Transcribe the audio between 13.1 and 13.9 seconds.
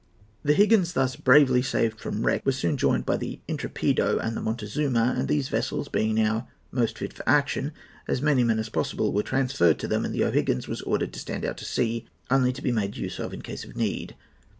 of in case of